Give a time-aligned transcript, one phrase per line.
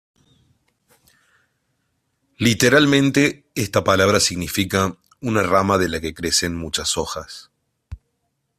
[2.39, 7.51] Literalmente, esta palabra significa "una rama de la que crecen muchas hojas.